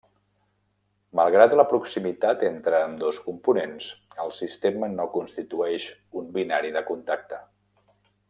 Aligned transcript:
Malgrat 1.17 1.51
la 1.59 1.65
proximitat 1.73 2.45
entre 2.47 2.79
ambdós 2.85 3.19
components, 3.27 3.91
el 4.25 4.33
sistema 4.39 4.89
no 4.95 5.07
constitueix 5.19 5.87
un 6.23 6.33
binari 6.39 6.73
de 6.79 6.83
contacte. 6.91 7.41